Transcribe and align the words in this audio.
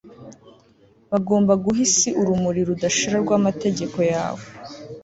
bagombaga 1.11 1.61
guha 1.63 1.81
isi 1.87 2.09
urumuri 2.21 2.59
rudashira 2.67 3.15
rw'amategeko 3.23 3.97
yawe 4.13 4.43